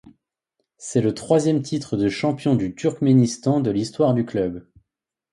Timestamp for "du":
2.55-2.73, 4.15-4.25